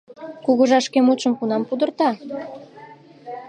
[0.45, 2.09] Кугыжа шке мутшым кунам пудырта?